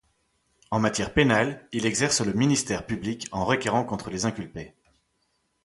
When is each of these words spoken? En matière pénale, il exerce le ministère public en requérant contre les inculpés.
En 0.71 0.79
matière 0.79 1.13
pénale, 1.13 1.67
il 1.71 1.85
exerce 1.85 2.21
le 2.21 2.33
ministère 2.33 2.87
public 2.87 3.27
en 3.31 3.45
requérant 3.45 3.83
contre 3.83 4.09
les 4.09 4.25
inculpés. 4.25 4.73